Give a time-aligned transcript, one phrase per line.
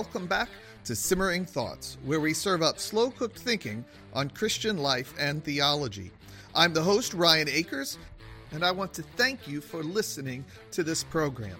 [0.00, 0.48] welcome back
[0.82, 3.84] to Simmering Thoughts, where we serve up slow cooked thinking
[4.14, 6.10] on Christian life and theology.
[6.54, 7.98] I'm the host, Ryan Akers,
[8.52, 11.58] and I want to thank you for listening to this program.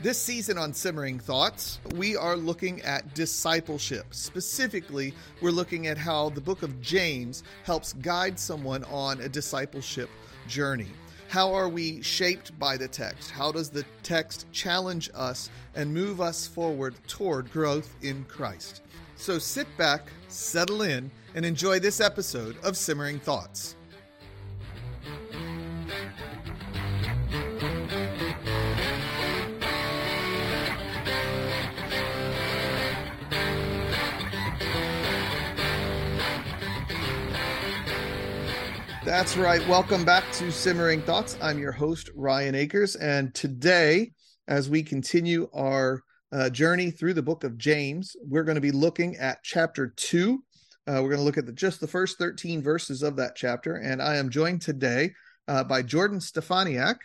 [0.00, 4.06] This season on Simmering Thoughts, we are looking at discipleship.
[4.12, 5.12] Specifically,
[5.42, 10.08] we're looking at how the book of James helps guide someone on a discipleship
[10.48, 10.88] journey.
[11.32, 13.30] How are we shaped by the text?
[13.30, 18.82] How does the text challenge us and move us forward toward growth in Christ?
[19.16, 23.76] So sit back, settle in, and enjoy this episode of Simmering Thoughts.
[39.12, 39.60] That's right.
[39.68, 41.36] Welcome back to Simmering Thoughts.
[41.42, 42.96] I'm your host, Ryan Akers.
[42.96, 44.12] And today,
[44.48, 46.00] as we continue our
[46.32, 50.42] uh, journey through the book of James, we're going to be looking at chapter two.
[50.86, 53.74] Uh, we're going to look at the, just the first 13 verses of that chapter.
[53.74, 55.12] And I am joined today
[55.46, 56.96] uh, by Jordan Steffaniak,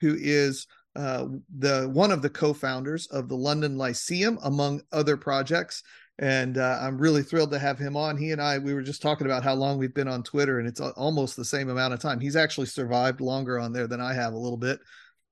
[0.00, 0.66] who is
[0.96, 1.26] uh,
[1.56, 5.84] the one of the co-founders of the London Lyceum, among other projects
[6.22, 8.16] and uh, I'm really thrilled to have him on.
[8.16, 10.68] He and I, we were just talking about how long we've been on Twitter, and
[10.68, 12.20] it's almost the same amount of time.
[12.20, 14.78] He's actually survived longer on there than I have a little bit,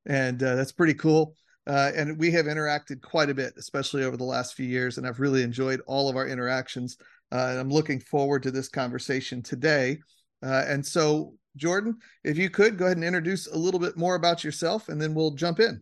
[0.07, 1.37] and uh, that's pretty cool.
[1.65, 5.07] Uh, and we have interacted quite a bit, especially over the last few years, and
[5.07, 6.97] I've really enjoyed all of our interactions.
[7.31, 10.01] Uh, and I'm looking forward to this conversation today.
[10.43, 14.17] Uh, and so, Jordan, if you could go ahead and introduce a little bit more
[14.17, 15.81] about yourself, and then we'll jump in.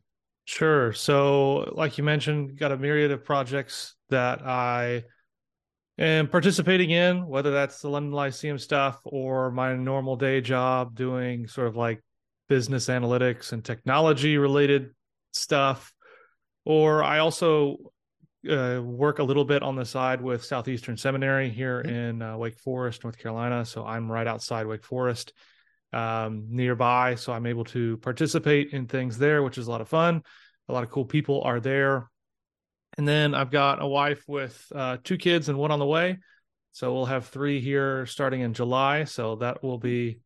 [0.48, 0.94] Sure.
[0.94, 5.04] So, like you mentioned, got a myriad of projects that I
[5.98, 11.48] am participating in, whether that's the London Lyceum stuff or my normal day job doing
[11.48, 12.02] sort of like
[12.48, 14.94] business analytics and technology related
[15.32, 15.92] stuff.
[16.64, 17.76] Or I also
[18.48, 21.94] uh, work a little bit on the side with Southeastern Seminary here mm-hmm.
[21.94, 23.66] in uh, Wake Forest, North Carolina.
[23.66, 25.34] So I'm right outside Wake Forest
[25.92, 27.14] um, nearby.
[27.14, 30.22] So I'm able to participate in things there, which is a lot of fun.
[30.68, 32.10] A lot of cool people are there.
[32.96, 36.18] And then I've got a wife with uh, two kids and one on the way.
[36.72, 39.04] So we'll have three here starting in July.
[39.04, 40.20] So that will be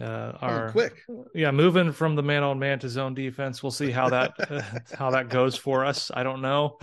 [0.00, 1.04] uh, oh, our oh, quick.
[1.34, 3.62] Yeah, moving from the man on man to zone defense.
[3.62, 6.10] We'll see how that how that goes for us.
[6.14, 6.78] I don't know,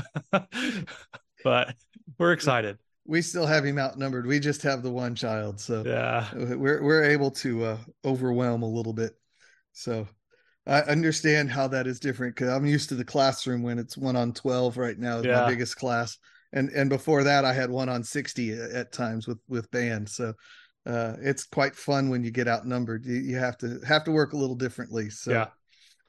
[1.44, 1.76] but
[2.18, 2.78] we're excited.
[3.06, 4.26] We still have him outnumbered.
[4.26, 8.70] We just have the one child, so yeah, we're we're able to uh, overwhelm a
[8.70, 9.14] little bit.
[9.72, 10.08] So
[10.68, 14.16] I understand how that is different because I'm used to the classroom when it's one
[14.16, 15.42] on twelve right now is yeah.
[15.42, 16.18] my biggest class,
[16.53, 20.09] and and before that I had one on sixty at times with with band.
[20.09, 20.34] So
[20.86, 23.06] uh, it's quite fun when you get outnumbered.
[23.06, 25.09] You, you have to have to work a little differently.
[25.09, 25.48] So yeah.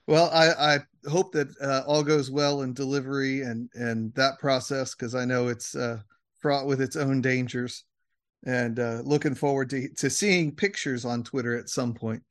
[0.06, 0.78] Well, I, I
[1.10, 5.48] hope that uh, all goes well in delivery and and that process because I know
[5.48, 5.98] it's uh,
[6.40, 7.84] fraught with its own dangers.
[8.46, 12.22] And uh, looking forward to to seeing pictures on Twitter at some point.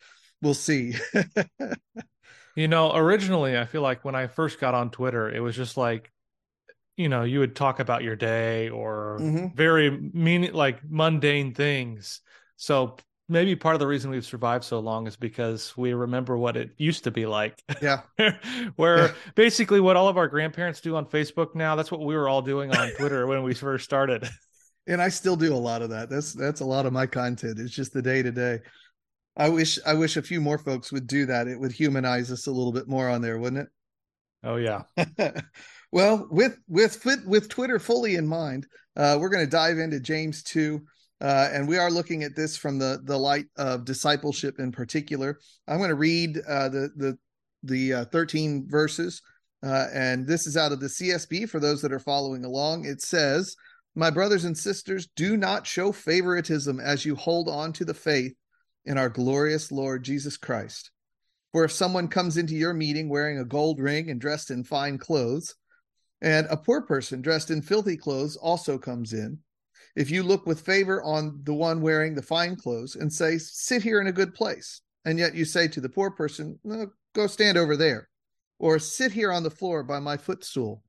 [0.42, 0.94] We'll see.
[2.56, 5.76] You know, originally, I feel like when I first got on Twitter, it was just
[5.76, 6.12] like,
[6.96, 9.56] you know, you would talk about your day or mm-hmm.
[9.56, 12.22] very mean, like mundane things.
[12.56, 12.96] So
[13.28, 16.72] maybe part of the reason we've survived so long is because we remember what it
[16.78, 17.62] used to be like.
[17.82, 18.02] Yeah.
[18.76, 19.14] Where yeah.
[19.36, 22.42] basically what all of our grandparents do on Facebook now, that's what we were all
[22.42, 24.28] doing on Twitter when we first started.
[24.88, 26.12] And I still do a lot of that.
[26.12, 27.58] That's that's a lot of my content.
[27.60, 28.60] It's just the day to day.
[29.38, 31.48] I wish I wish a few more folks would do that.
[31.48, 33.70] It would humanize us a little bit more on there, wouldn't it?
[34.44, 34.84] Oh yeah.
[35.92, 40.42] well, with with with Twitter fully in mind, uh, we're going to dive into James
[40.44, 40.86] two,
[41.20, 45.40] uh, and we are looking at this from the the light of discipleship in particular.
[45.68, 47.18] I'm going to read uh, the the
[47.64, 49.22] the uh, 13 verses,
[49.66, 52.86] uh, and this is out of the CSB for those that are following along.
[52.86, 53.56] It says,
[53.96, 58.34] "My brothers and sisters, do not show favoritism as you hold on to the faith."
[58.86, 60.92] In our glorious Lord Jesus Christ.
[61.52, 64.98] For if someone comes into your meeting wearing a gold ring and dressed in fine
[64.98, 65.56] clothes,
[66.22, 69.40] and a poor person dressed in filthy clothes also comes in,
[69.96, 73.82] if you look with favor on the one wearing the fine clothes and say, Sit
[73.82, 77.28] here in a good place, and yet you say to the poor person, no, Go
[77.28, 78.10] stand over there,
[78.60, 80.84] or sit here on the floor by my footstool,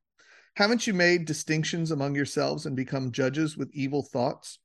[0.56, 4.58] haven't you made distinctions among yourselves and become judges with evil thoughts?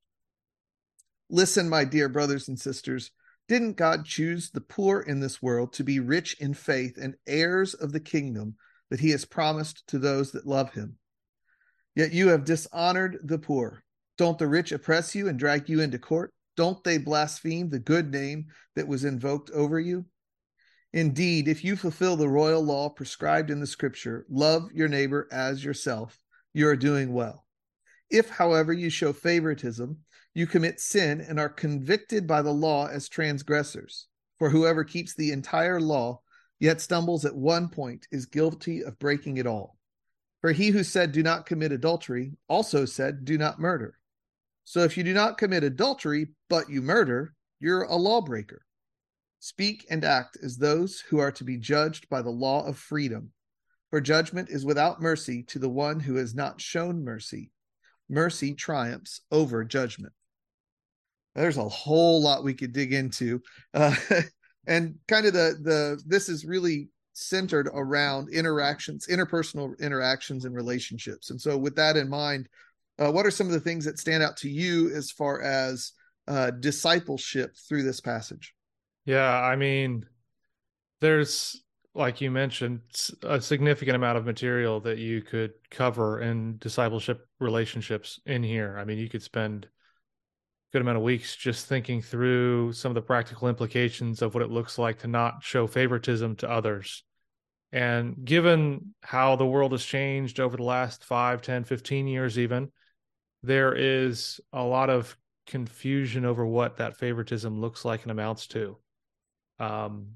[1.30, 3.12] Listen, my dear brothers and sisters.
[3.52, 7.74] Didn't God choose the poor in this world to be rich in faith and heirs
[7.74, 8.56] of the kingdom
[8.90, 10.96] that he has promised to those that love him?
[11.94, 13.84] Yet you have dishonored the poor.
[14.18, 16.34] Don't the rich oppress you and drag you into court?
[16.56, 18.46] Don't they blaspheme the good name
[18.78, 20.06] that was invoked over you?
[20.94, 25.62] Indeed, if you fulfill the royal law prescribed in the scripture, love your neighbor as
[25.62, 26.18] yourself,
[26.54, 27.46] you are doing well.
[28.12, 29.98] If, however, you show favoritism,
[30.34, 34.08] you commit sin and are convicted by the law as transgressors.
[34.38, 36.22] For whoever keeps the entire law,
[36.60, 39.78] yet stumbles at one point, is guilty of breaking it all.
[40.42, 43.98] For he who said, Do not commit adultery, also said, Do not murder.
[44.66, 48.66] So if you do not commit adultery, but you murder, you're a lawbreaker.
[49.40, 53.32] Speak and act as those who are to be judged by the law of freedom.
[53.90, 57.52] For judgment is without mercy to the one who has not shown mercy.
[58.12, 60.14] Mercy triumphs over judgment.
[61.34, 63.42] There's a whole lot we could dig into.
[63.74, 63.96] Uh,
[64.68, 71.30] and kind of the the this is really centered around interactions, interpersonal interactions and relationships.
[71.30, 72.48] And so with that in mind,
[73.00, 75.94] uh, what are some of the things that stand out to you as far as
[76.28, 78.54] uh, discipleship through this passage?
[79.06, 80.06] Yeah, I mean,
[81.00, 81.64] there's
[81.94, 82.82] like you mentioned
[83.24, 88.78] a significant amount of material that you could cover in discipleship relationships in here.
[88.80, 89.70] I mean, you could spend a
[90.72, 94.50] good amount of weeks just thinking through some of the practical implications of what it
[94.50, 97.04] looks like to not show favoritism to others.
[97.74, 102.72] And given how the world has changed over the last 5, 10, 15 years even,
[103.44, 105.18] there is a lot of
[105.48, 108.78] confusion over what that favoritism looks like and amounts to.
[109.60, 110.16] Um,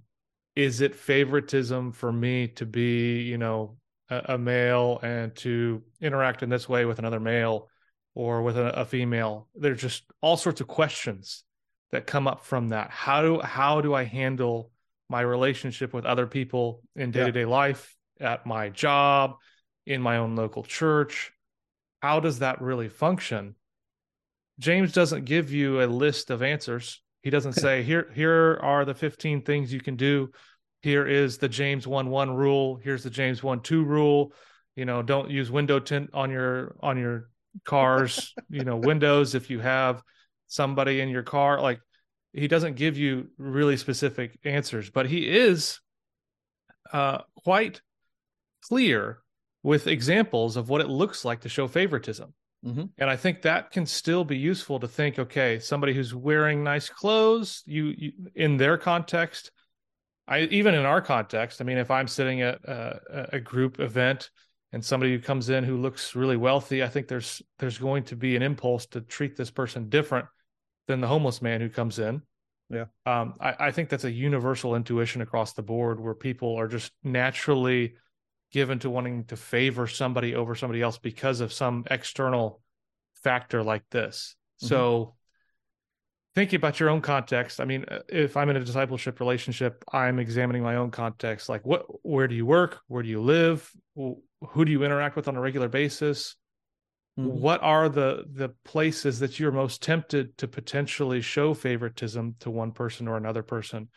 [0.55, 3.77] is it favoritism for me to be, you know,
[4.09, 7.69] a, a, male and to interact in this way with another male
[8.13, 9.47] or with a, a female?
[9.55, 11.43] There's just all sorts of questions
[11.91, 12.89] that come up from that.
[12.89, 14.71] How do how do I handle
[15.09, 19.35] my relationship with other people in day to day life, at my job,
[19.85, 21.31] in my own local church?
[22.05, 23.55] how does that really function?
[24.59, 27.01] James doesn't give you a list of answers.
[27.25, 30.31] He doesn't say here here are the 15 things you can do.
[30.81, 32.79] Here is the James 1 1 rule.
[32.81, 34.31] Here's the James 1 2 rule.
[34.77, 37.29] You know, don't use window tint on your on your
[37.65, 40.01] cars, you know, windows if you have
[40.47, 41.59] somebody in your car.
[41.59, 41.81] Like
[42.31, 45.79] he doesn't give you really specific answers, but he is
[46.93, 47.81] uh, quite
[48.61, 49.19] clear
[49.63, 52.33] with examples of what it looks like to show favoritism.
[52.65, 52.85] Mm-hmm.
[52.97, 56.89] And I think that can still be useful to think, okay, somebody who's wearing nice
[56.89, 59.51] clothes, you, you in their context,
[60.27, 64.31] I even in our context, I mean, if I'm sitting at a, a group event
[64.71, 68.15] and somebody who comes in who looks really wealthy, I think there's there's going to
[68.15, 70.25] be an impulse to treat this person different
[70.87, 72.23] than the homeless man who comes in.
[72.71, 72.85] Yeah.
[73.05, 76.91] Um, I, I think that's a universal intuition across the board where people are just
[77.03, 77.93] naturally
[78.51, 82.61] given to wanting to favor somebody over somebody else because of some external
[83.23, 84.35] factor like this.
[84.61, 84.67] Mm-hmm.
[84.67, 85.15] So
[86.35, 90.19] thinking about your own context, I mean, uh, if I'm in a discipleship relationship, I'm
[90.19, 91.49] examining my own context.
[91.49, 92.79] Like what where do you work?
[92.87, 93.69] Where do you live?
[93.95, 96.35] Who do you interact with on a regular basis?
[97.19, 97.39] Mm-hmm.
[97.39, 102.73] What are the the places that you're most tempted to potentially show favoritism to one
[102.73, 103.89] person or another person?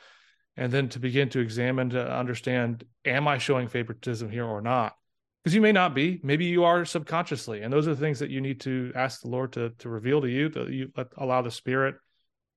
[0.59, 4.95] And then to begin to examine to understand am i showing favoritism here or not?
[5.43, 8.29] Because you may not be maybe you are subconsciously and those are the things that
[8.29, 11.51] you need to ask the lord to to reveal to you that you allow the
[11.51, 11.95] spirit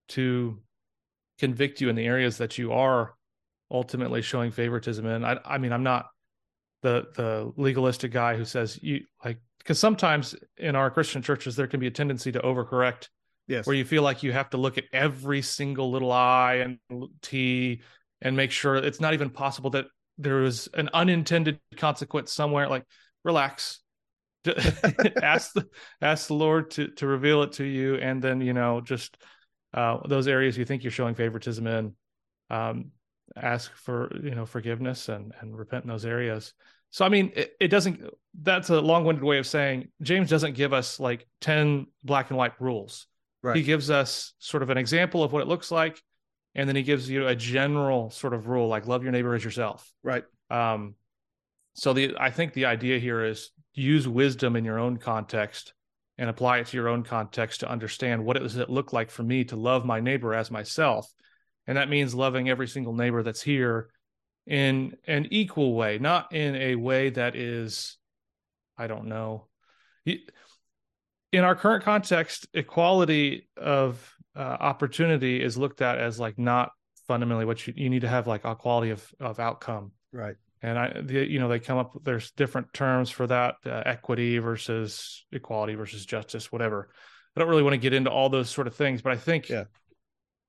[0.09, 0.59] to
[1.39, 3.13] convict you in the areas that you are
[3.69, 5.23] ultimately showing favoritism in.
[5.23, 6.07] I, I mean i'm not
[6.81, 11.67] the the legalistic guy who says you like because sometimes in our christian churches there
[11.67, 13.09] can be a tendency to overcorrect
[13.51, 13.67] Yes.
[13.67, 16.79] Where you feel like you have to look at every single little I and
[17.21, 17.81] T
[18.21, 22.69] and make sure it's not even possible that there is an unintended consequence somewhere.
[22.69, 22.85] Like,
[23.25, 23.81] relax.
[25.21, 25.67] ask the
[26.01, 29.17] ask the Lord to to reveal it to you, and then you know just
[29.73, 31.93] uh, those areas you think you're showing favoritism in.
[32.49, 32.91] Um,
[33.35, 36.53] ask for you know forgiveness and and repent in those areas.
[36.89, 38.01] So I mean, it, it doesn't.
[38.41, 42.59] That's a long-winded way of saying James doesn't give us like ten black and white
[42.59, 43.07] rules.
[43.43, 43.55] Right.
[43.55, 46.01] He gives us sort of an example of what it looks like,
[46.53, 49.43] and then he gives you a general sort of rule like love your neighbor as
[49.43, 49.91] yourself.
[50.03, 50.23] Right.
[50.49, 50.95] Um,
[51.73, 55.73] so the I think the idea here is use wisdom in your own context
[56.17, 59.23] and apply it to your own context to understand what does it look like for
[59.23, 61.11] me to love my neighbor as myself,
[61.65, 63.89] and that means loving every single neighbor that's here
[64.45, 67.97] in an equal way, not in a way that is,
[68.77, 69.47] I don't know
[71.31, 76.71] in our current context, equality of uh, opportunity is looked at as like not
[77.07, 79.91] fundamentally what you, you need to have like equality of, of outcome.
[80.11, 80.35] Right.
[80.61, 84.37] And I, the, you know, they come up, there's different terms for that uh, equity
[84.37, 86.89] versus equality versus justice, whatever.
[87.35, 89.49] I don't really want to get into all those sort of things, but I think
[89.49, 89.63] yeah.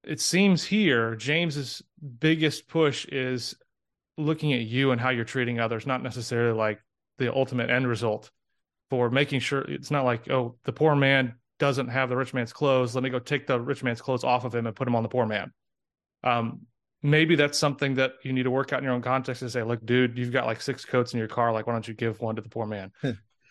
[0.04, 1.80] it seems here James's
[2.18, 3.54] biggest push is
[4.18, 6.80] looking at you and how you're treating others, not necessarily like
[7.18, 8.30] the ultimate end result
[8.92, 12.52] for making sure it's not like oh the poor man doesn't have the rich man's
[12.52, 12.94] clothes.
[12.94, 15.02] Let me go take the rich man's clothes off of him and put him on
[15.02, 15.50] the poor man.
[16.22, 16.66] Um,
[17.02, 19.62] maybe that's something that you need to work out in your own context and say
[19.62, 21.54] look dude you've got like six coats in your car.
[21.54, 22.92] Like why don't you give one to the poor man?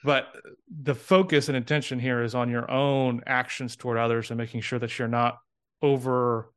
[0.04, 0.28] But
[0.70, 4.78] the focus and intention here is on your own actions toward others and making sure
[4.78, 5.40] that you're not
[5.82, 6.54] over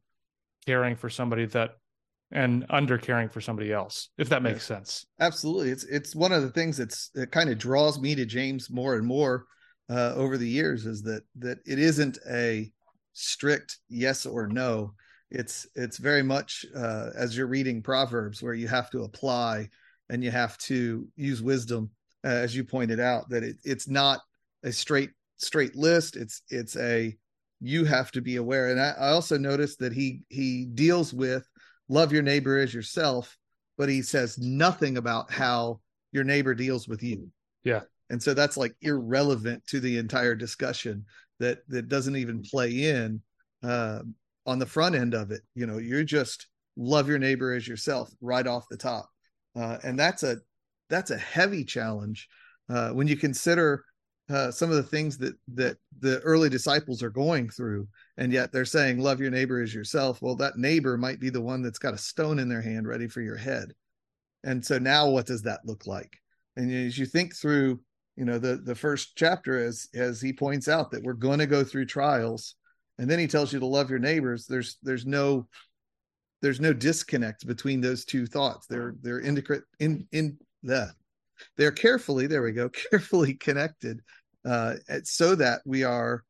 [0.67, 1.77] caring for somebody that
[2.33, 4.77] and under caring for somebody else if that makes yeah.
[4.77, 5.07] sense.
[5.21, 5.71] Absolutely.
[5.71, 8.97] It's it's one of the things that's that kind of draws me to james more
[8.97, 9.45] and more
[9.91, 12.71] uh, over the years is that that it isn't a
[13.13, 14.95] strict yes or no.
[15.31, 19.69] It's it's very much uh, as you're reading proverbs where you have to apply
[20.11, 21.91] and you have to use wisdom
[22.25, 24.21] uh, as you pointed out that it, it's not
[24.63, 26.17] a straight straight list.
[26.17, 27.15] It's it's a
[27.61, 28.71] you have to be aware.
[28.71, 31.47] And I, I also noticed that he he deals with
[31.89, 33.37] love your neighbor as yourself,
[33.77, 35.81] but he says nothing about how
[36.13, 37.29] your neighbor deals with you.
[37.65, 37.83] Yeah.
[38.11, 41.07] And so that's like irrelevant to the entire discussion
[41.41, 43.21] that that doesn't even play in
[43.63, 44.01] uh,
[44.47, 45.43] on the front end of it.
[45.55, 49.09] You know, you're just love your neighbor as yourself right off the top,
[49.57, 50.37] uh, and that's a
[50.91, 52.29] that's a heavy challenge
[52.69, 53.85] uh, when you consider
[54.31, 58.53] uh, some of the things that that the early disciples are going through and yet
[58.53, 60.23] they're saying love your neighbor as yourself.
[60.23, 63.07] Well that neighbor might be the one that's got a stone in their hand ready
[63.07, 63.73] for your head.
[64.43, 66.17] And so now what does that look like?
[66.57, 67.81] And as you think through
[68.17, 71.47] you know the the first chapter as as he points out that we're going to
[71.47, 72.55] go through trials
[72.99, 75.49] and then he tells you to love your neighbors there's there's no
[76.45, 78.67] there's no disconnect between those two thoughts.
[78.67, 80.93] They're they're integrate in in the
[81.57, 84.01] they're carefully there we go carefully connected
[84.45, 84.75] uh,
[85.05, 86.23] so that we are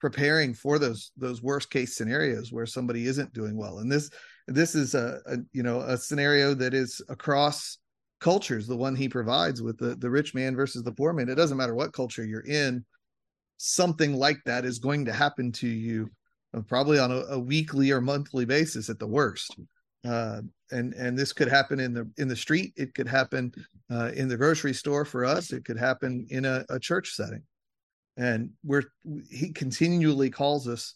[0.00, 3.78] preparing for those those worst case scenarios where somebody isn't doing well.
[3.78, 4.10] And this
[4.48, 7.78] this is a, a, you know a scenario that is across
[8.18, 11.28] cultures the one he provides with the the rich man versus the poor man.
[11.28, 12.84] It doesn't matter what culture you're in
[13.62, 16.10] something like that is going to happen to you
[16.56, 19.54] uh, probably on a, a, weekly or monthly basis at the worst.
[20.02, 20.40] Uh,
[20.70, 22.72] and and this could happen in the in the street.
[22.76, 23.52] It could happen
[23.90, 27.42] uh, in the grocery store for us it could happen in a, a church setting
[28.16, 28.84] and we're
[29.30, 30.94] he continually calls us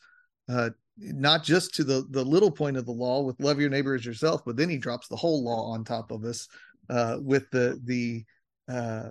[0.48, 3.94] uh, not just to the the little point of the law with love your neighbor
[3.94, 6.48] as yourself but then he drops the whole law on top of us
[6.90, 8.24] uh, with the the
[8.72, 9.10] uh,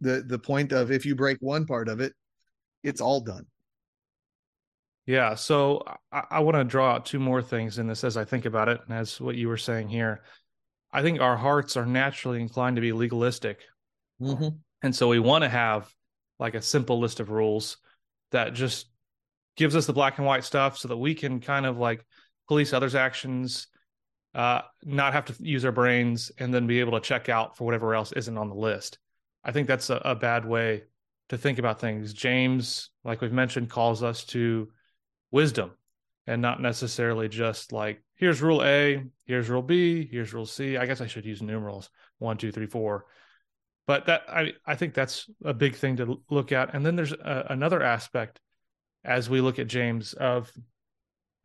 [0.00, 2.12] the the point of if you break one part of it
[2.82, 3.46] it's all done
[5.06, 5.36] yeah.
[5.36, 8.44] So I, I want to draw out two more things in this as I think
[8.44, 10.22] about it, and as what you were saying here.
[10.96, 13.60] I think our hearts are naturally inclined to be legalistic.
[14.18, 14.48] Mm-hmm.
[14.80, 15.92] And so we want to have
[16.38, 17.76] like a simple list of rules
[18.32, 18.86] that just
[19.58, 22.02] gives us the black and white stuff so that we can kind of like
[22.48, 23.66] police others' actions,
[24.34, 27.64] uh, not have to use our brains, and then be able to check out for
[27.64, 28.98] whatever else isn't on the list.
[29.44, 30.84] I think that's a, a bad way
[31.28, 32.14] to think about things.
[32.14, 34.70] James, like we've mentioned, calls us to
[35.30, 35.72] wisdom
[36.26, 40.76] and not necessarily just like here's rule A, here's rule B, here's rule C.
[40.76, 43.06] I guess I should use numerals one, two, three, four.
[43.86, 46.74] But that I I think that's a big thing to look at.
[46.74, 48.40] And then there's a, another aspect
[49.04, 50.50] as we look at James of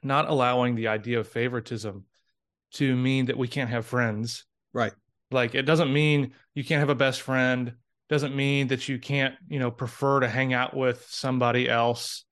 [0.01, 2.05] not allowing the idea of favoritism
[2.73, 4.45] to mean that we can't have friends.
[4.73, 4.93] Right.
[5.29, 7.73] Like it doesn't mean you can't have a best friend.
[8.09, 12.25] Doesn't mean that you can't, you know, prefer to hang out with somebody else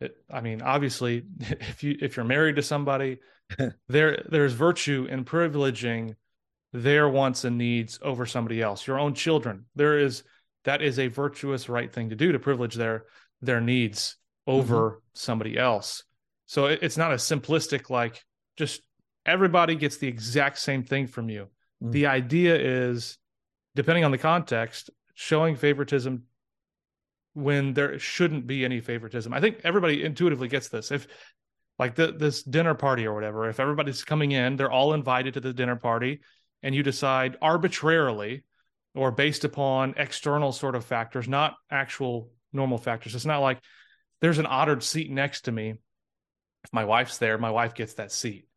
[0.00, 3.18] it, I mean, obviously, if you if you're married to somebody,
[3.88, 6.14] there there's virtue in privileging
[6.72, 8.86] their wants and needs over somebody else.
[8.86, 10.22] Your own children, there is
[10.64, 13.04] that is a virtuous right thing to do to privilege their
[13.40, 14.98] their needs over mm-hmm.
[15.14, 16.04] somebody else.
[16.46, 18.24] So it, it's not a simplistic like
[18.56, 18.82] just
[19.24, 21.48] everybody gets the exact same thing from you.
[21.82, 21.90] Mm-hmm.
[21.92, 23.18] The idea is,
[23.74, 26.24] depending on the context, showing favoritism
[27.38, 29.32] when there shouldn't be any favoritism.
[29.32, 30.90] I think everybody intuitively gets this.
[30.90, 31.06] If
[31.78, 35.40] like the, this dinner party or whatever, if everybody's coming in, they're all invited to
[35.40, 36.20] the dinner party,
[36.62, 38.42] and you decide arbitrarily
[38.94, 43.14] or based upon external sort of factors, not actual normal factors.
[43.14, 43.60] It's not like
[44.20, 45.74] there's an ottered seat next to me.
[46.64, 48.47] If my wife's there, my wife gets that seat.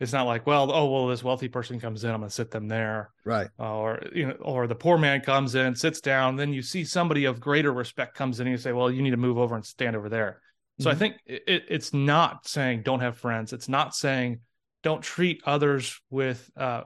[0.00, 2.50] It's not like, well, oh well, this wealthy person comes in, I'm going to sit
[2.50, 3.48] them there, right?
[3.58, 6.36] Uh, or you know, or the poor man comes in, sits down.
[6.36, 9.10] Then you see somebody of greater respect comes in, and you say, well, you need
[9.10, 10.40] to move over and stand over there.
[10.80, 10.96] So mm-hmm.
[10.96, 13.52] I think it, it's not saying don't have friends.
[13.52, 14.40] It's not saying
[14.82, 16.84] don't treat others with uh,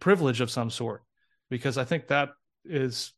[0.00, 1.02] privilege of some sort,
[1.50, 2.30] because I think that
[2.64, 3.12] is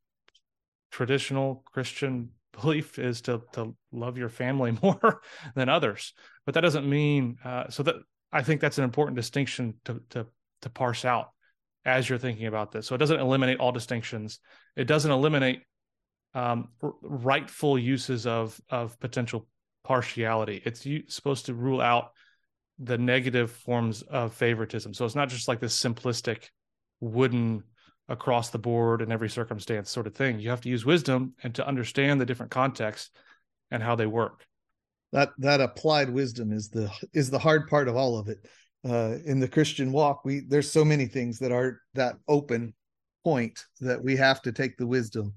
[0.91, 5.21] traditional Christian belief is to to love your family more
[5.55, 6.15] than others.
[6.45, 7.95] But that doesn't mean uh, so that
[8.33, 10.27] I think that's an important distinction to to
[10.63, 11.31] to parse out
[11.85, 12.87] as you're thinking about this.
[12.87, 14.41] So it doesn't eliminate all distinctions.
[14.75, 15.63] It doesn't eliminate
[16.35, 19.47] um, r- rightful uses of of potential
[19.85, 20.61] partiality.
[20.65, 22.11] It's u- supposed to rule out
[22.79, 24.93] the negative forms of favoritism.
[24.93, 26.49] So it's not just like this simplistic
[27.01, 27.63] wooden
[28.09, 30.39] across the board in every circumstance sort of thing.
[30.39, 33.11] You have to use wisdom and to understand the different contexts
[33.71, 34.45] and how they work.
[35.13, 38.39] That that applied wisdom is the is the hard part of all of it.
[38.85, 42.75] Uh, in the Christian walk, we there's so many things that are that open
[43.25, 45.35] point that we have to take the wisdom.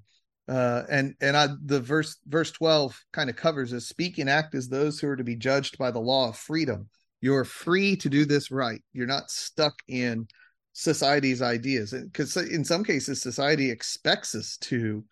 [0.47, 3.87] Uh, and and I, the verse verse 12 kind of covers this.
[3.87, 6.89] Speak and act as those who are to be judged by the law of freedom.
[7.21, 8.81] You're free to do this right.
[8.93, 10.27] You're not stuck in
[10.73, 11.93] society's ideas.
[11.93, 15.03] Because in some cases society expects us to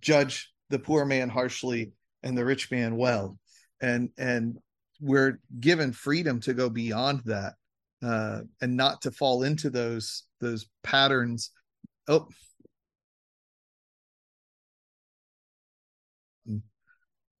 [0.00, 3.38] judge the poor man harshly and the rich man well
[3.80, 4.58] and and
[5.00, 7.54] we're given freedom to go beyond that
[8.02, 11.50] uh, and not to fall into those those patterns
[12.08, 12.26] oh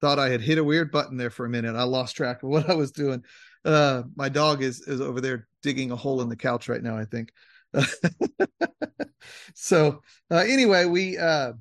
[0.00, 2.48] thought i had hit a weird button there for a minute i lost track of
[2.48, 3.22] what i was doing
[3.64, 6.96] uh, my dog is is over there digging a hole in the couch right now.
[6.96, 7.30] I think.
[9.54, 11.52] so uh, anyway, we uh,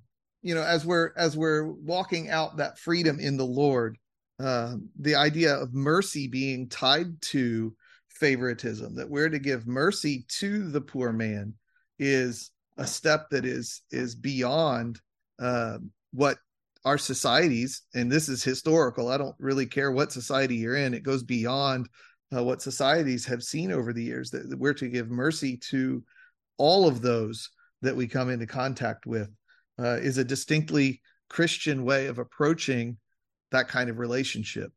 [0.42, 3.98] you know as we're as we're walking out that freedom in the Lord,
[4.40, 7.76] uh, the idea of mercy being tied to
[8.10, 11.54] favoritism, that we're to give mercy to the poor man,
[12.00, 15.00] is a step that is is beyond
[15.40, 15.78] uh,
[16.12, 16.38] what
[16.86, 19.10] our societies, and this is historical.
[19.10, 20.94] I don't really care what society you're in.
[20.94, 21.90] It goes beyond
[22.36, 24.32] uh, what societies have seen over the years.
[24.32, 26.04] That, that, we're to give mercy to
[26.58, 27.50] all of those
[27.82, 29.30] that we come into contact with
[29.80, 32.98] uh, is a distinctly Christian way of approaching
[33.52, 34.72] that kind of relationship.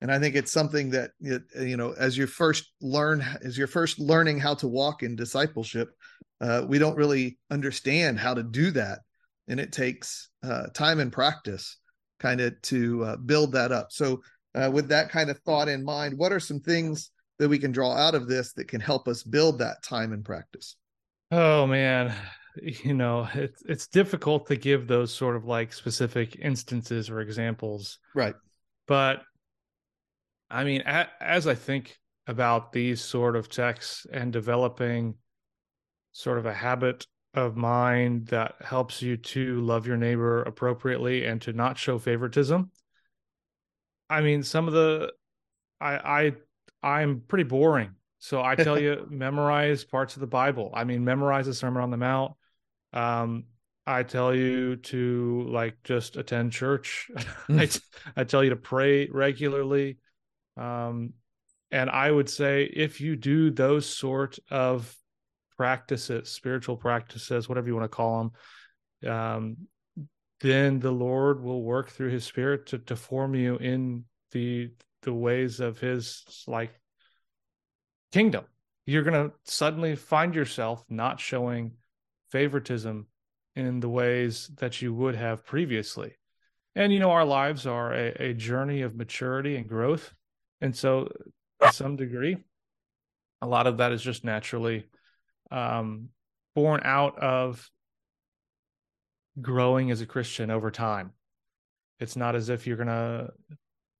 [0.00, 3.98] And I think it's something that you know, as you first learn, as you're first
[3.98, 5.88] learning how to walk in discipleship,
[6.40, 9.00] uh, we don't really understand how to do that.
[9.48, 11.78] And it takes uh, time and practice
[12.18, 13.90] kind of to uh, build that up.
[13.90, 14.22] So
[14.54, 17.72] uh, with that kind of thought in mind what are some things that we can
[17.72, 20.76] draw out of this that can help us build that time and practice?
[21.30, 22.14] Oh man
[22.62, 27.98] you know it's it's difficult to give those sort of like specific instances or examples
[28.14, 28.34] right
[28.86, 29.22] but
[30.50, 35.14] i mean a, as i think about these sort of texts and developing
[36.12, 41.42] sort of a habit of mind that helps you to love your neighbor appropriately and
[41.42, 42.70] to not show favoritism.
[44.08, 45.12] I mean, some of the
[45.80, 46.32] I
[46.82, 47.90] I I'm pretty boring.
[48.18, 50.70] So I tell you, memorize parts of the Bible.
[50.74, 52.32] I mean, memorize the Sermon on the Mount.
[52.96, 53.44] Um,
[53.86, 57.08] I tell you to like just attend church.
[57.48, 57.68] I,
[58.16, 59.98] I tell you to pray regularly.
[60.56, 61.12] Um,
[61.70, 64.92] and I would say if you do those sort of
[65.56, 68.32] practices, spiritual practices, whatever you want to call
[69.02, 69.56] them, um,
[70.40, 74.70] then the Lord will work through His Spirit to to form you in the
[75.02, 76.72] the ways of His like
[78.12, 78.44] kingdom.
[78.86, 81.72] You're gonna suddenly find yourself not showing
[82.30, 83.06] favoritism
[83.54, 86.16] in the ways that you would have previously.
[86.74, 90.12] And you know, our lives are a, a journey of maturity and growth.
[90.60, 91.10] And so
[91.62, 92.36] to some degree,
[93.40, 94.86] a lot of that is just naturally
[95.50, 96.10] um,
[96.54, 97.70] born out of
[99.40, 101.12] growing as a Christian over time.
[101.98, 103.30] It's not as if you're gonna.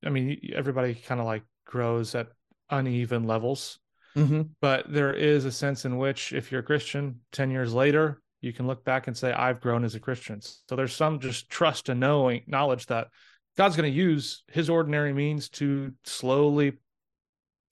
[0.04, 2.28] I mean, everybody kind of like grows at
[2.70, 3.78] uneven levels,
[4.16, 4.42] mm-hmm.
[4.60, 8.52] but there is a sense in which, if you're a Christian, ten years later, you
[8.52, 11.88] can look back and say, "I've grown as a Christian." So there's some just trust
[11.88, 13.08] and knowing, knowledge that
[13.56, 16.74] God's going to use His ordinary means to slowly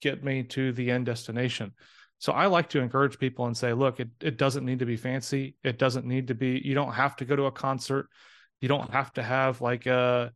[0.01, 1.73] get me to the end destination.
[2.19, 4.97] So I like to encourage people and say, look, it, it doesn't need to be
[4.97, 5.55] fancy.
[5.63, 8.07] It doesn't need to be, you don't have to go to a concert.
[8.61, 10.31] You don't have to have like a,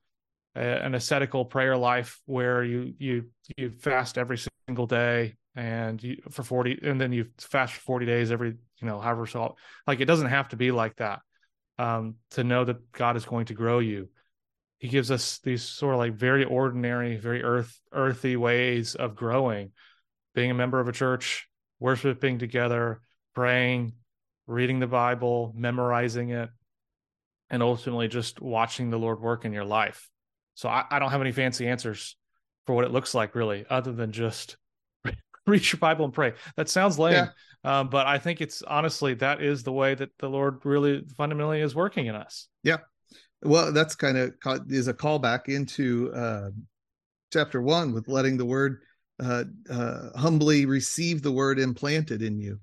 [0.56, 3.26] a an ascetical prayer life where you you
[3.58, 8.06] you fast every single day and you for 40 and then you fast for 40
[8.06, 9.56] days every, you know, however so
[9.88, 11.22] like it doesn't have to be like that.
[11.78, 14.10] Um, to know that God is going to grow you.
[14.80, 19.72] He gives us these sort of like very ordinary, very earth earthy ways of growing.
[20.36, 21.48] Being a member of a church,
[21.80, 23.02] worshiping together,
[23.34, 23.94] praying,
[24.48, 26.50] reading the Bible, memorizing it,
[27.50, 30.10] and ultimately just watching the Lord work in your life.
[30.56, 32.16] So I, I don't have any fancy answers
[32.66, 34.58] for what it looks like, really, other than just
[35.50, 36.34] read your Bible and pray.
[36.56, 37.30] That sounds lame, yeah.
[37.80, 41.62] um, but I think it's honestly that is the way that the Lord really fundamentally
[41.62, 42.48] is working in us.
[42.64, 42.78] Yeah,
[43.44, 44.34] well, that's kind of
[44.70, 46.50] is a callback into uh,
[47.32, 48.80] chapter one with letting the Word
[49.22, 52.60] uh, uh, humbly receive the word implanted in you.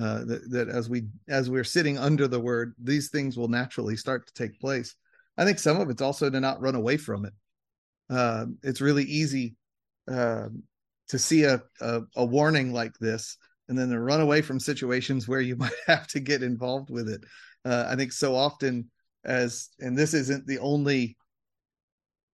[0.00, 3.96] Uh, that, that as we as we're sitting under the word, these things will naturally
[3.96, 4.96] start to take place.
[5.36, 7.32] I think some of it's also to not run away from it.
[8.08, 9.56] Uh, it's really easy
[10.10, 10.48] uh,
[11.10, 13.36] to see a, a, a warning like this
[13.68, 17.08] and then to run away from situations where you might have to get involved with
[17.08, 17.24] it.
[17.64, 18.90] Uh, I think so often
[19.24, 21.16] as, and this isn't the only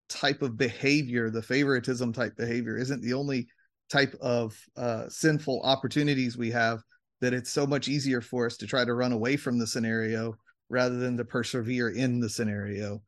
[0.10, 3.48] type of behavior, the favoritism type behavior isn't the only
[3.90, 6.82] type of uh, sinful opportunities we have
[7.22, 10.36] that it's so much easier for us to try to run away from the scenario
[10.70, 13.02] rather than to persevere in the scenario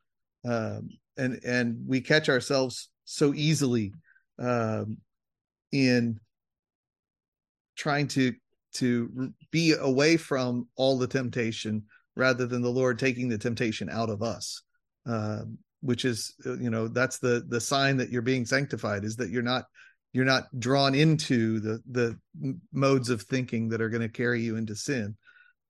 [0.46, 3.92] um, and and we catch ourselves so easily
[4.40, 4.98] um,
[5.72, 6.20] in
[7.76, 8.34] trying to
[8.74, 11.84] to be away from all the temptation
[12.16, 14.62] rather than the lord taking the temptation out of us
[15.06, 19.16] um, which is uh, you know that's the the sign that you're being sanctified is
[19.16, 19.66] that you're not
[20.14, 22.18] you're not drawn into the the
[22.72, 25.16] modes of thinking that are going to carry you into sin.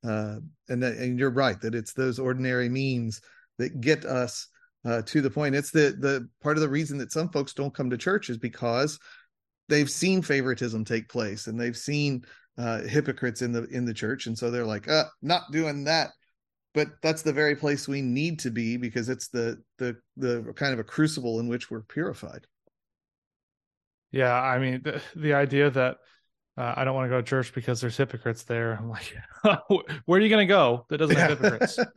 [0.07, 0.37] Uh,
[0.69, 3.19] and that, and you're right that it's those ordinary means
[3.57, 4.47] that get us
[4.85, 5.55] uh, to the point.
[5.55, 8.37] It's the the part of the reason that some folks don't come to church is
[8.37, 8.99] because
[9.69, 12.23] they've seen favoritism take place and they've seen
[12.57, 14.27] uh, hypocrites in the in the church.
[14.27, 16.09] And so they're like uh, not doing that.
[16.73, 20.73] But that's the very place we need to be because it's the the the kind
[20.73, 22.45] of a crucible in which we're purified.
[24.11, 25.97] Yeah i mean the, the idea that
[26.57, 28.73] uh, i don't want to go to church because there's hypocrites there.
[28.73, 29.13] I'm like
[30.05, 31.79] where are you going to go that doesn't have hypocrites?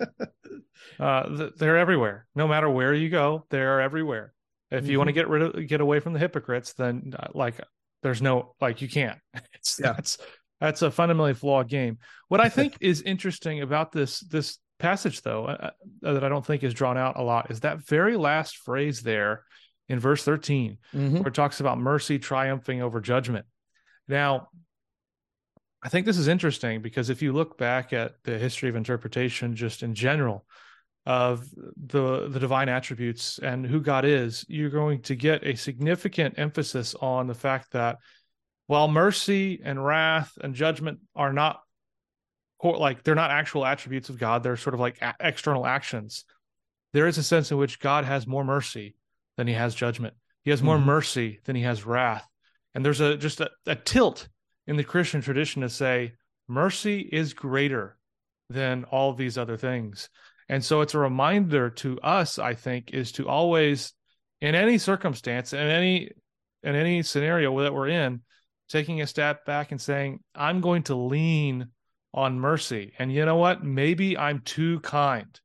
[0.99, 2.27] Uh, they're everywhere.
[2.35, 4.33] No matter where you go they're everywhere
[4.71, 4.99] if you mm-hmm.
[4.99, 7.61] want to get rid of get away from the hypocrites then uh, like
[8.03, 9.19] there's no like you can't
[9.55, 9.93] it's yeah.
[9.93, 10.19] that's
[10.61, 11.99] that's a fundamentally flawed game.
[12.29, 15.71] What I think is interesting about this this passage, though, uh,
[16.05, 19.01] uh, that I don't think is drawn out a lot, is that very last phrase
[19.01, 19.45] there
[19.89, 21.15] in verse 13, mm-hmm.
[21.17, 23.47] where it talks about mercy triumphing over judgment.
[24.07, 24.49] Now,
[25.83, 29.57] I think this is interesting because if you look back at the history of interpretation,
[29.57, 30.45] just in general,
[31.07, 31.49] of
[31.87, 36.95] the the divine attributes and who God is, you're going to get a significant emphasis
[37.01, 37.99] on the fact that
[38.67, 41.61] while mercy and wrath and judgment are not
[42.63, 46.25] like they're not actual attributes of God, they're sort of like a- external actions.
[46.93, 48.97] There is a sense in which God has more mercy
[49.37, 50.15] than he has judgment.
[50.43, 50.87] He has more mm-hmm.
[50.87, 52.27] mercy than he has wrath.
[52.75, 54.29] And there's a just a, a tilt
[54.67, 56.13] in the Christian tradition to say
[56.49, 57.97] mercy is greater
[58.51, 60.11] than all these other things.
[60.51, 63.93] And so it's a reminder to us, I think, is to always,
[64.41, 66.11] in any circumstance, in any
[66.65, 68.23] in any scenario that we're in,
[68.69, 71.69] taking a step back and saying, I'm going to lean
[72.13, 72.93] on mercy.
[72.99, 73.63] And you know what?
[73.63, 75.41] Maybe I'm too kind.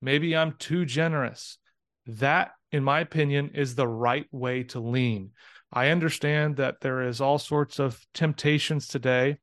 [0.00, 1.58] Maybe I'm too generous.
[2.06, 5.32] That, in my opinion, is the right way to lean.
[5.70, 9.36] I understand that there is all sorts of temptations today.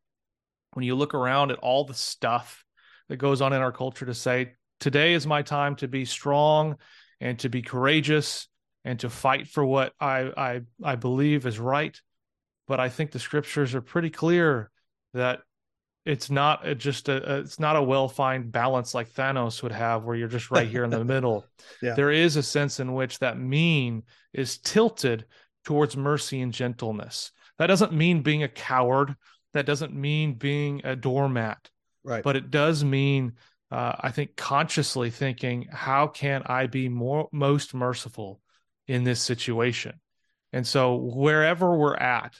[0.74, 2.66] When you look around at all the stuff
[3.08, 6.78] that goes on in our culture to say, today is my time to be strong
[7.20, 8.48] and to be courageous
[8.84, 12.00] and to fight for what I I, I believe is right
[12.68, 14.72] but I think the scriptures are pretty clear
[15.14, 15.42] that
[16.06, 20.04] it's not a, just a, a, it's not a well-fined balance like Thanos would have
[20.04, 21.46] where you're just right here in the middle.
[21.82, 21.96] Yeah.
[21.96, 25.26] There is a sense in which that mean is tilted
[25.64, 27.32] towards mercy and gentleness.
[27.58, 29.16] That doesn't mean being a coward.
[29.54, 31.70] That doesn't mean being a doormat.
[32.04, 32.24] Right.
[32.24, 33.34] But it does mean
[33.72, 38.42] uh, I think consciously thinking, how can I be more most merciful
[38.88, 40.00] in this situation?
[40.54, 42.40] And so wherever we're at,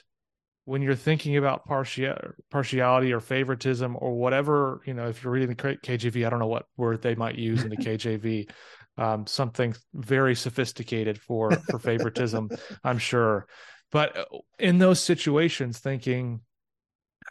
[0.64, 5.54] when you're thinking about partiality or favoritism or whatever, you know, if you're reading the
[5.54, 8.50] KJV, I don't know what word they might use in the KJV,
[8.98, 12.50] um, something very sophisticated for for favoritism,
[12.84, 13.46] I'm sure.
[13.92, 14.24] But uh,
[14.58, 16.40] in those situations, thinking,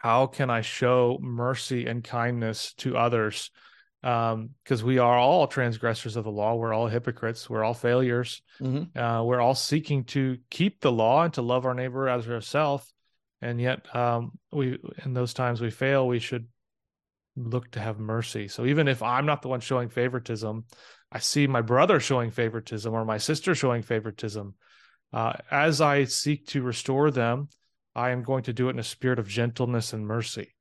[0.00, 3.50] how can I show mercy and kindness to others?
[4.06, 6.54] Because um, we are all transgressors of the law.
[6.54, 7.50] We're all hypocrites.
[7.50, 8.40] We're all failures.
[8.60, 8.96] Mm-hmm.
[8.96, 12.92] Uh, we're all seeking to keep the law and to love our neighbor as ourselves
[13.42, 16.46] and yet um, we in those times we fail we should
[17.36, 20.64] look to have mercy so even if i'm not the one showing favoritism
[21.12, 24.54] i see my brother showing favoritism or my sister showing favoritism
[25.12, 27.48] uh, as i seek to restore them
[27.94, 30.54] i am going to do it in a spirit of gentleness and mercy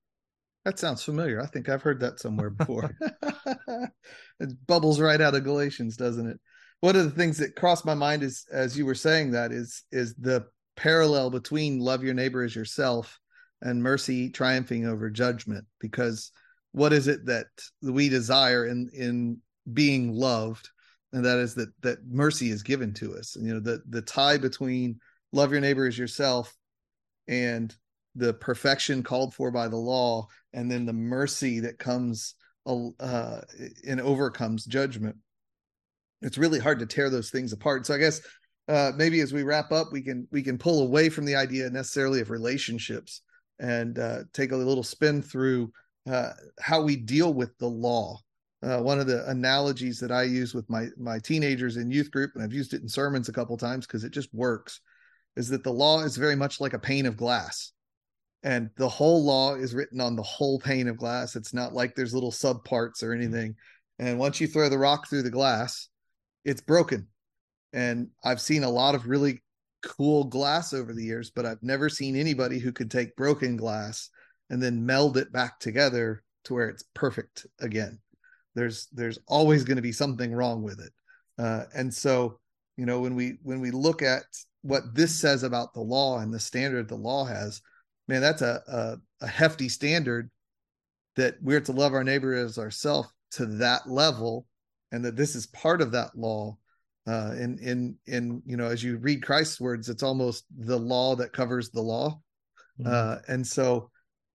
[0.65, 1.41] that sounds familiar.
[1.41, 2.91] I think i've heard that somewhere before.
[4.37, 6.39] It bubbles right out of galatians doesn't it?
[6.81, 9.83] One of the things that crossed my mind is as you were saying that is
[9.91, 13.19] is the parallel between love your neighbor as yourself
[13.61, 15.65] and mercy triumphing over judgment.
[15.79, 16.31] Because
[16.73, 17.47] what is it that
[17.81, 19.37] we desire in in
[19.71, 20.69] being loved?
[21.13, 23.35] And that is that that mercy is given to us.
[23.35, 24.99] And, you know the the tie between
[25.31, 26.53] love your neighbor as yourself
[27.27, 27.75] and
[28.15, 33.41] the perfection called for by the law and then the mercy that comes uh,
[33.87, 35.15] and overcomes judgment
[36.21, 37.85] it's really hard to tear those things apart.
[37.85, 38.21] So I guess
[38.67, 41.69] uh, maybe as we wrap up, we can we can pull away from the idea
[41.69, 43.21] necessarily of relationships
[43.59, 45.71] and uh, take a little spin through
[46.09, 48.17] uh, how we deal with the law.
[48.63, 52.31] Uh, one of the analogies that I use with my my teenagers in youth group,
[52.33, 54.81] and I've used it in sermons a couple times because it just works,
[55.35, 57.71] is that the law is very much like a pane of glass,
[58.45, 61.35] and the whole law is written on the whole pane of glass.
[61.35, 63.55] It's not like there's little subparts or anything.
[63.97, 65.89] And once you throw the rock through the glass,
[66.45, 67.07] it's broken.
[67.73, 69.41] And I've seen a lot of really
[69.81, 74.11] cool glass over the years, but I've never seen anybody who could take broken glass
[74.51, 77.97] and then meld it back together to where it's perfect again.
[78.53, 80.93] There's there's always going to be something wrong with it.
[81.39, 82.39] Uh, and so,
[82.77, 84.23] you know, when we when we look at
[84.61, 87.61] what this says about the law and the standard the law has,
[88.07, 90.29] man, that's a a, a hefty standard
[91.15, 94.45] that we're to love our neighbor as ourselves to that level
[94.91, 96.57] and that this is part of that law
[97.07, 101.15] uh in in in you know as you read christ's words it's almost the law
[101.15, 102.19] that covers the law
[102.79, 102.91] mm-hmm.
[102.91, 103.89] uh and so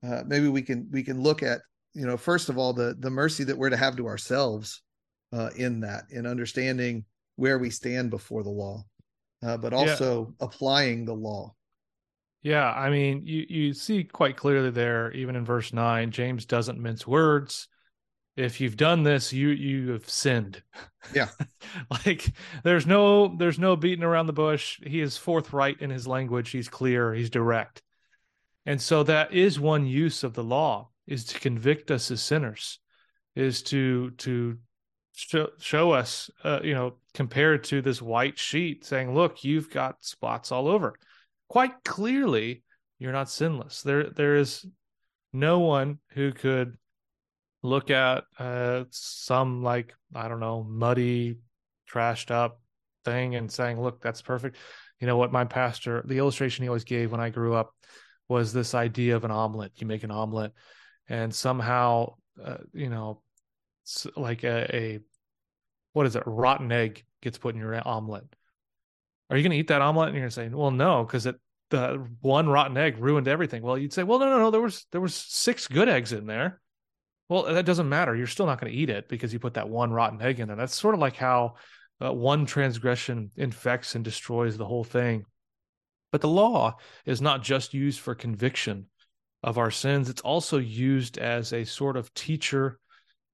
[0.07, 1.61] uh maybe we can we can look at
[1.95, 4.83] you know first of all the the mercy that we're to have to ourselves
[5.33, 7.05] uh in that in understanding
[7.37, 8.83] where we stand before the law
[9.43, 10.47] uh but also yeah.
[10.47, 11.53] applying the law
[12.43, 16.81] yeah i mean you you see quite clearly there even in verse 9 james doesn't
[16.81, 17.69] mince words.
[18.37, 20.63] If you've done this you you have sinned.
[21.15, 21.29] Yeah.
[21.91, 24.81] Like there's no there's no beating around the bush.
[24.83, 26.51] He is forthright in his language.
[26.51, 27.13] He's clear.
[27.13, 27.83] He's direct.
[28.67, 32.79] And so that is one use of the law is to convict us as sinners
[33.35, 34.59] is to to
[35.13, 40.05] show, show us uh, you know compared to this white sheet saying look you've got
[40.05, 40.95] spots all over
[41.51, 42.63] quite clearly
[42.99, 44.65] you're not sinless there there is
[45.33, 46.77] no one who could
[47.63, 51.39] look at uh, some like I don't know muddy,
[51.91, 52.61] trashed up
[53.05, 54.57] thing and saying, "Look, that's perfect."
[55.01, 57.75] You know what my pastor, the illustration he always gave when I grew up
[58.29, 59.73] was this idea of an omelet.
[59.77, 60.53] You make an omelet,
[61.09, 63.23] and somehow, uh, you know,
[64.17, 65.01] like a, a
[65.93, 66.23] what is it?
[66.27, 68.25] Rotten egg gets put in your omelet.
[69.31, 70.09] Are you going to eat that omelet?
[70.09, 71.37] And you're going to say, "Well, no," because it
[71.71, 73.63] the one rotten egg ruined everything.
[73.63, 74.51] Well, you'd say, "Well, no, no, no.
[74.51, 76.61] There was there was six good eggs in there."
[77.29, 78.17] Well, that doesn't matter.
[78.17, 80.49] You're still not going to eat it because you put that one rotten egg in
[80.49, 80.57] there.
[80.57, 81.55] That's sort of like how
[82.05, 85.25] uh, one transgression infects and destroys the whole thing.
[86.11, 88.87] But the law is not just used for conviction
[89.45, 92.79] of our sins, it's also used as a sort of teacher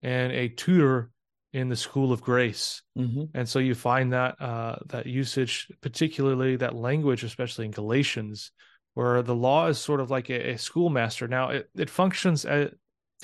[0.03, 1.11] and a tutor
[1.57, 2.83] in the school of grace.
[2.99, 3.25] Mm-hmm.
[3.33, 8.53] And so you find that uh, that usage, particularly that language, especially in Galatians,
[8.93, 11.27] where the law is sort of like a, a schoolmaster.
[11.27, 12.73] Now it, it functions as,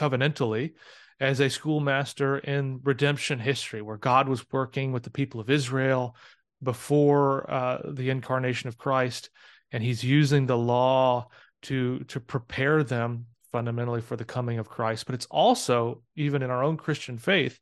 [0.01, 0.73] covenantally
[1.21, 6.17] as a schoolmaster in redemption history, where God was working with the people of Israel
[6.63, 9.29] before uh, the incarnation of Christ,
[9.73, 11.29] and He's using the law
[11.69, 15.05] to to prepare them fundamentally for the coming of Christ.
[15.05, 17.59] But it's also even in our own Christian faith,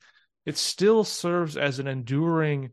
[0.46, 2.70] it still serves as an enduring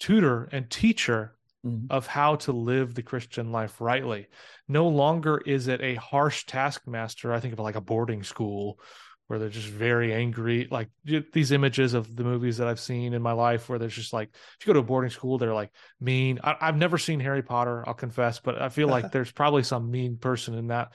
[0.00, 1.86] tutor and teacher mm-hmm.
[1.90, 4.26] of how to live the Christian life rightly.
[4.68, 7.32] No longer is it a harsh taskmaster.
[7.32, 8.78] I think of like a boarding school
[9.26, 10.68] where they're just very angry.
[10.70, 14.12] Like these images of the movies that I've seen in my life where there's just
[14.12, 16.40] like, if you go to a boarding school, they're like mean.
[16.44, 19.90] I, have never seen Harry Potter, I'll confess, but I feel like there's probably some
[19.90, 20.92] mean person in that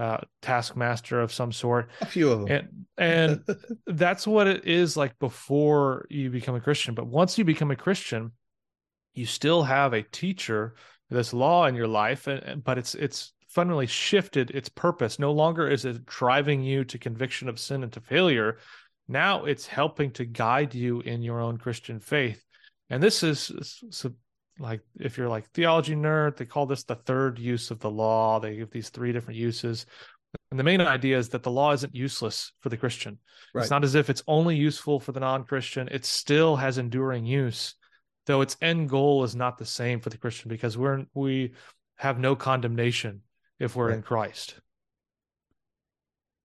[0.00, 1.90] uh, taskmaster of some sort.
[2.00, 2.68] A few of them.
[2.96, 6.94] And, and that's what it is like before you become a Christian.
[6.94, 8.32] But once you become a Christian,
[9.12, 10.74] you still have a teacher
[11.10, 12.28] this law in your life
[12.64, 17.48] but it's it's fundamentally shifted its purpose no longer is it driving you to conviction
[17.48, 18.58] of sin and to failure
[19.08, 22.44] now it's helping to guide you in your own christian faith
[22.90, 23.82] and this is
[24.60, 28.38] like if you're like theology nerd they call this the third use of the law
[28.38, 29.86] they give these three different uses
[30.52, 33.18] and the main idea is that the law isn't useless for the christian
[33.54, 33.62] right.
[33.62, 37.74] it's not as if it's only useful for the non-christian it still has enduring use
[38.26, 41.52] though its end goal is not the same for the Christian because we're we
[41.96, 43.22] have no condemnation
[43.58, 43.96] if we're right.
[43.96, 44.54] in Christ.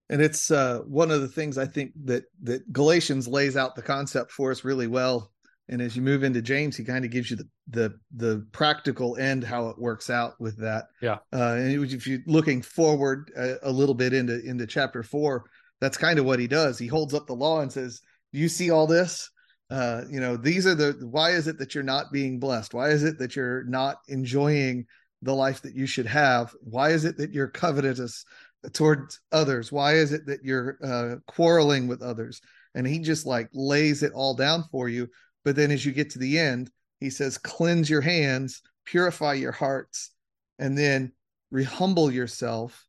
[0.09, 3.81] And it's uh, one of the things I think that that Galatians lays out the
[3.81, 5.31] concept for us really well.
[5.67, 9.17] And as you move into James, he kind of gives you the the the practical
[9.17, 10.85] end how it works out with that.
[11.01, 11.17] Yeah.
[11.33, 15.45] Uh, and if you're looking forward a, a little bit into into chapter four,
[15.81, 16.77] that's kind of what he does.
[16.77, 18.01] He holds up the law and says,
[18.31, 19.29] "Do you see all this?
[19.69, 22.89] uh you know these are the why is it that you're not being blessed why
[22.89, 24.85] is it that you're not enjoying
[25.21, 28.25] the life that you should have why is it that you're covetous
[28.73, 32.41] towards others why is it that you're uh quarreling with others
[32.75, 35.07] and he just like lays it all down for you
[35.45, 39.51] But then as you get to the end, he says, cleanse your hands, purify your
[39.53, 40.11] hearts,
[40.59, 41.13] and then
[41.51, 42.85] rehumble yourself.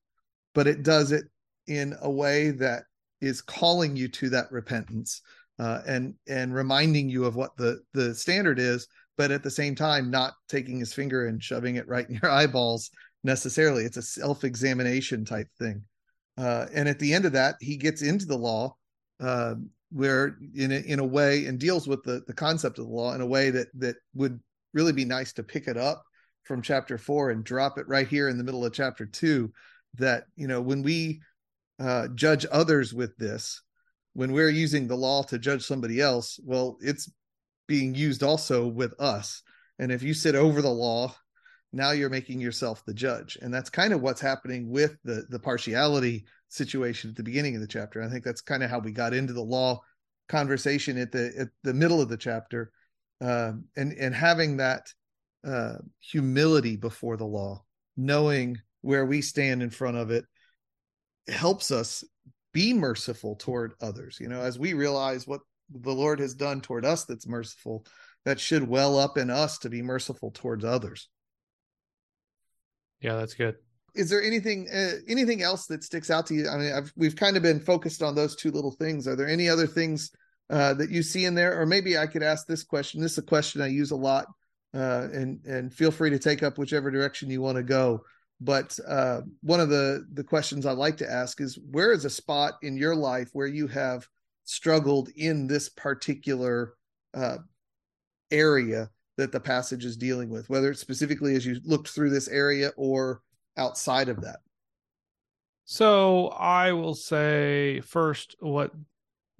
[0.54, 1.26] But it does it
[1.68, 2.84] in a way that
[3.20, 5.20] is calling you to that repentance
[5.58, 9.74] uh, and and reminding you of what the the standard is, but at the same
[9.74, 12.90] time not taking his finger and shoving it right in your eyeballs
[13.24, 13.84] necessarily.
[13.84, 15.82] It's a self examination type thing.
[16.38, 18.76] Uh, and at the end of that, he gets into the law
[19.20, 19.54] uh,
[19.90, 23.14] where in a, in a way and deals with the the concept of the law
[23.14, 24.40] in a way that that would
[24.74, 26.02] really be nice to pick it up
[26.44, 29.52] from chapter four and drop it right here in the middle of chapter two.
[29.94, 31.20] That you know when we
[31.78, 33.62] uh, judge others with this,
[34.14, 37.10] when we're using the law to judge somebody else, well, it's
[37.66, 39.42] being used also with us.
[39.78, 41.14] And if you sit over the law,
[41.72, 43.36] now you're making yourself the judge.
[43.42, 47.60] And that's kind of what's happening with the the partiality situation at the beginning of
[47.60, 48.02] the chapter.
[48.02, 49.80] I think that's kind of how we got into the law
[50.28, 52.72] conversation at the at the middle of the chapter,
[53.20, 54.92] um, and and having that
[55.46, 57.62] uh, humility before the law,
[57.96, 60.24] knowing where we stand in front of it,
[61.28, 62.04] helps us
[62.52, 64.18] be merciful toward others.
[64.20, 67.84] You know, as we realize what the Lord has done toward us that's merciful,
[68.24, 71.08] that should well up in us to be merciful towards others.
[73.00, 73.56] Yeah, that's good.
[73.96, 76.48] Is there anything uh, anything else that sticks out to you?
[76.48, 79.08] I mean, I've, we've kind of been focused on those two little things.
[79.08, 80.10] Are there any other things
[80.50, 81.60] uh, that you see in there?
[81.60, 83.00] Or maybe I could ask this question.
[83.00, 84.26] This is a question I use a lot,
[84.74, 88.02] uh, and and feel free to take up whichever direction you want to go.
[88.40, 92.10] But uh, one of the the questions I like to ask is, where is a
[92.10, 94.06] spot in your life where you have
[94.44, 96.74] struggled in this particular
[97.14, 97.38] uh,
[98.30, 102.28] area that the passage is dealing with, whether it's specifically as you looked through this
[102.28, 103.22] area or
[103.56, 104.40] outside of that?
[105.64, 108.72] So I will say first, what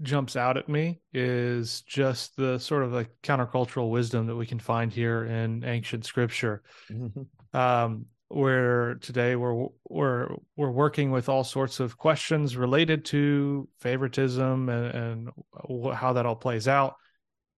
[0.02, 4.58] jumps out at me is just the sort of like countercultural wisdom that we can
[4.58, 6.62] find here in ancient scripture.
[6.90, 7.56] Mm-hmm.
[7.56, 14.68] Um, where today we're we're we're working with all sorts of questions related to favoritism
[14.68, 16.96] and, and how that all plays out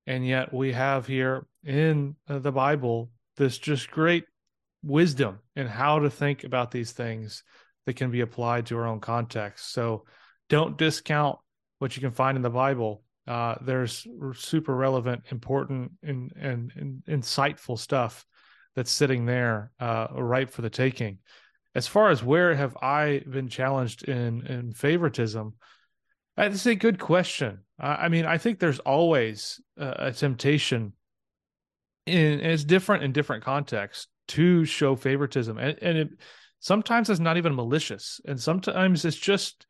[0.07, 4.25] and yet we have here in uh, the bible this just great
[4.83, 7.43] wisdom in how to think about these things
[7.87, 10.05] that can be applied to our own context so
[10.49, 11.39] don't discount
[11.79, 17.03] what you can find in the bible uh, there's super relevant important and, and, and
[17.07, 18.25] insightful stuff
[18.75, 21.19] that's sitting there uh, ripe for the taking.
[21.75, 25.55] As far as where have I been challenged in in favoritism,
[26.37, 27.59] that's a good question.
[27.79, 30.95] I mean, I think there's always a, a temptation,
[32.07, 36.09] in, and it's different in different contexts to show favoritism, and, and it,
[36.61, 39.67] sometimes it's not even malicious, and sometimes it's just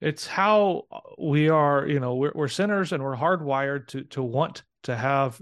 [0.00, 0.84] it's how
[1.18, 1.86] we are.
[1.86, 5.40] You know, we're, we're sinners and we're hardwired to to want to have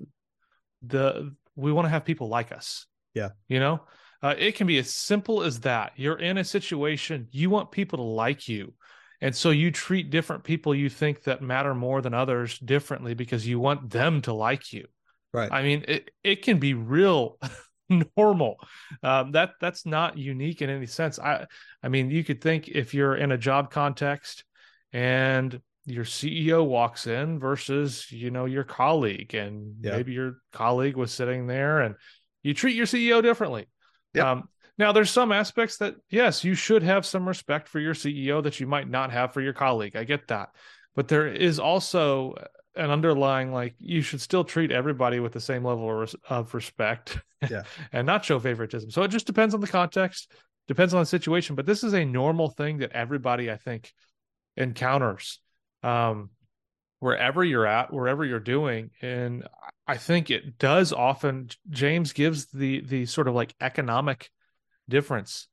[0.82, 3.30] the we want to have people like us yeah.
[3.48, 3.80] You know,
[4.22, 5.92] uh, it can be as simple as that.
[5.96, 8.74] You're in a situation, you want people to like you.
[9.22, 13.46] And so you treat different people you think that matter more than others differently because
[13.46, 14.86] you want them to like you.
[15.32, 15.52] Right.
[15.52, 17.38] I mean, it, it can be real
[18.16, 18.56] normal.
[19.02, 21.18] Um, that that's not unique in any sense.
[21.18, 21.46] I
[21.82, 24.44] I mean, you could think if you're in a job context
[24.92, 29.96] and your CEO walks in versus, you know, your colleague and yeah.
[29.96, 31.94] maybe your colleague was sitting there and
[32.42, 33.66] you treat your CEO differently.
[34.14, 34.24] Yep.
[34.24, 34.48] Um,
[34.78, 38.60] now, there's some aspects that, yes, you should have some respect for your CEO that
[38.60, 39.94] you might not have for your colleague.
[39.94, 40.50] I get that.
[40.94, 42.34] But there is also
[42.74, 47.62] an underlying, like, you should still treat everybody with the same level of respect yeah.
[47.92, 48.90] and not show favoritism.
[48.90, 50.32] So it just depends on the context,
[50.68, 51.56] depends on the situation.
[51.56, 53.92] But this is a normal thing that everybody, I think,
[54.56, 55.40] encounters.
[55.82, 56.30] Um,
[57.00, 58.90] wherever you're at, wherever you're doing.
[59.02, 59.46] And
[59.86, 64.30] I think it does often James gives the the sort of like economic
[64.88, 65.48] difference.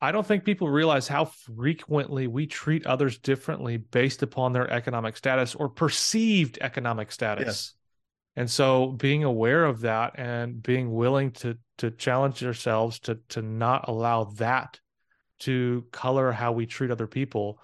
[0.00, 5.16] I don't think people realize how frequently we treat others differently based upon their economic
[5.16, 7.46] status or perceived economic status.
[7.46, 7.74] Yes.
[8.38, 13.42] And so being aware of that and being willing to to challenge ourselves to to
[13.42, 14.78] not allow that
[15.40, 17.58] to color how we treat other people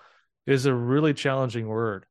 [0.49, 2.07] is a really challenging word.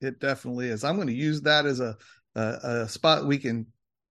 [0.00, 0.82] It definitely is.
[0.82, 1.96] I'm going to use that as a,
[2.34, 3.64] a, a spot we can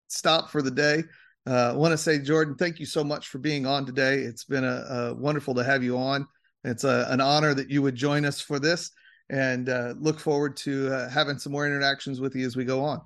[0.08, 1.04] stop for the day.
[1.46, 4.20] Uh, I want to say, Jordan, thank you so much for being on today.
[4.20, 6.26] It's been a, a wonderful to have you on.
[6.64, 8.92] It's a, an honor that you would join us for this,
[9.30, 12.82] and uh, look forward to uh, having some more interactions with you as we go
[12.82, 13.02] on.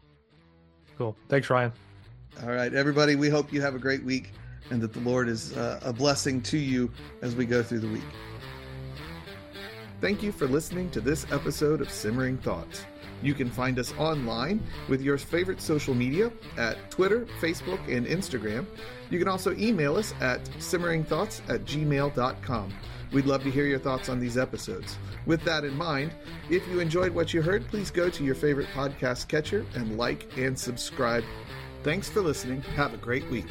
[0.97, 1.15] Cool.
[1.29, 1.71] Thanks, Ryan.
[2.43, 3.15] All right, everybody.
[3.15, 4.31] We hope you have a great week,
[4.69, 6.91] and that the Lord is uh, a blessing to you
[7.21, 8.03] as we go through the week.
[10.01, 12.85] Thank you for listening to this episode of Simmering Thoughts.
[13.23, 18.65] You can find us online with your favorite social media at Twitter, Facebook, and Instagram.
[19.09, 22.73] You can also email us at simmeringthoughts at gmail.com.
[23.11, 24.97] We'd love to hear your thoughts on these episodes.
[25.25, 26.13] With that in mind,
[26.49, 30.37] if you enjoyed what you heard, please go to your favorite podcast catcher and like
[30.37, 31.23] and subscribe.
[31.83, 32.61] Thanks for listening.
[32.61, 33.47] Have a great week.